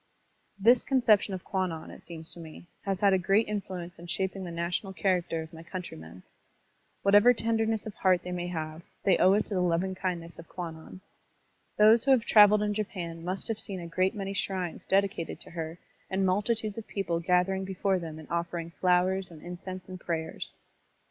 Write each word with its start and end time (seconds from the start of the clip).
This 0.67 0.83
conception 0.83 1.35
of 1.35 1.43
Kwannon, 1.43 1.91
it 1.91 2.01
seems 2.03 2.33
to 2.33 2.39
me, 2.39 2.65
has 2.85 3.01
had 3.01 3.13
a 3.13 3.19
great 3.19 3.47
influence 3.47 3.99
in 3.99 4.07
shaping 4.07 4.43
the 4.43 4.49
national 4.49 4.93
character 4.93 5.43
of 5.43 5.53
my 5.53 5.61
countrymen. 5.61 6.23
Whatever 7.03 7.35
tender 7.35 7.67
ness 7.67 7.85
of 7.85 7.93
heart 7.93 8.23
they 8.23 8.31
may 8.31 8.47
have, 8.47 8.81
they 9.03 9.19
owe 9.19 9.33
it 9.33 9.45
to 9.45 9.53
the 9.53 9.61
lovingkindness 9.61 10.39
of 10.39 10.49
Kwannon. 10.49 11.01
Those 11.77 12.03
who 12.03 12.09
have 12.09 12.25
traveled 12.25 12.63
in 12.63 12.73
Japan 12.73 13.23
must 13.23 13.47
have 13.47 13.59
seen 13.59 13.79
a 13.79 13.85
great 13.85 14.15
many 14.15 14.33
shrines 14.33 14.87
dedicated 14.87 15.39
to 15.41 15.51
her 15.51 15.77
and 16.09 16.25
multitudes 16.25 16.79
of 16.79 16.87
people 16.87 17.19
gathering 17.19 17.63
before 17.63 17.99
them 17.99 18.17
and 18.17 18.27
offering 18.31 18.71
flowers 18.71 19.29
and 19.29 19.39
incense 19.43 19.87
and 19.87 19.99
prayers. 19.99 20.55